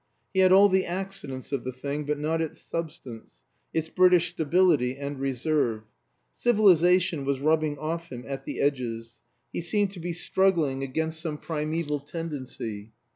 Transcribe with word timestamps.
He 0.33 0.39
had 0.39 0.51
all 0.51 0.67
the 0.67 0.83
accidents 0.83 1.51
of 1.51 1.63
the 1.63 1.71
thing, 1.71 2.05
but 2.05 2.17
not 2.17 2.41
its 2.41 2.59
substance, 2.59 3.43
its 3.71 3.87
British 3.87 4.31
stability 4.31 4.97
and 4.97 5.19
reserve. 5.19 5.83
Civilization 6.33 7.23
was 7.23 7.39
rubbing 7.39 7.77
off 7.77 8.11
him 8.11 8.23
at 8.27 8.43
the 8.43 8.61
edges; 8.61 9.19
he 9.53 9.61
seemed 9.61 9.91
to 9.91 9.99
be 9.99 10.11
struggling 10.13 10.81
against 10.81 11.21
some 11.21 11.37
primeval 11.37 11.99
tendency. 11.99 12.93